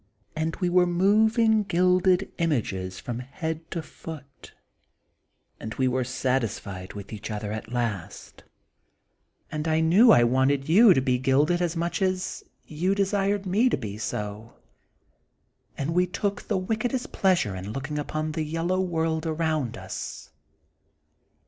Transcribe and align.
And 0.35 0.55
we 0.55 0.67
were 0.67 0.87
moving, 0.87 1.61
gilded 1.61 2.31
images 2.39 2.99
from 2.99 3.19
head 3.19 3.69
to 3.69 3.83
feet, 3.83 4.51
and 5.59 5.75
we 5.75 5.87
were 5.87 6.03
satisfied 6.03 6.93
with 6.93 7.13
each 7.13 7.29
other 7.29 7.51
at 7.51 7.71
last, 7.71 8.43
and 9.51 9.67
I 9.67 9.79
knew 9.79 10.09
I 10.09 10.23
wanted 10.23 10.67
you 10.67 10.95
to 10.95 11.01
be 11.01 11.19
gilded 11.19 11.61
as 11.61 11.75
much 11.75 12.01
as 12.01 12.43
you 12.65 12.95
desired 12.95 13.45
me 13.45 13.69
to 13.69 13.77
be 13.77 13.95
so, 13.99 14.53
and 15.77 15.93
we 15.93 16.07
took 16.07 16.41
the 16.47 16.57
wickedest 16.57 17.11
pleasure 17.11 17.55
in 17.55 17.71
looking 17.71 17.99
upon 17.99 18.31
the 18.31 18.41
yellow 18.43 18.79
world 18.81 19.27
around 19.27 19.77
us." 19.77 20.31